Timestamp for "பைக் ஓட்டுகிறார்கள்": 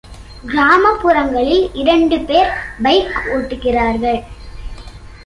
2.81-4.23